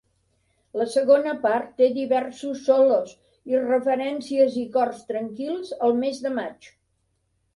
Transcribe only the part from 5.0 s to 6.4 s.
tranquils al mes de